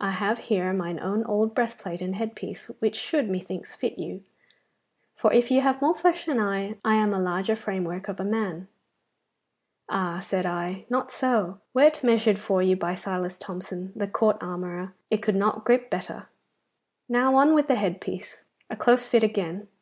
[0.00, 4.24] I have here mine own old breastplate and head piece, which should, methinks, fit you,
[5.14, 8.24] for if you have more flesh than I, I am a larger framework of a
[8.24, 8.68] man.
[9.90, 11.60] Ah, said I not so!
[11.74, 16.30] Were't measured for you by Silas Thomson, the court armourer, it could not grip better.
[17.06, 18.42] Now on with the head piece.
[18.70, 19.68] A close fit again.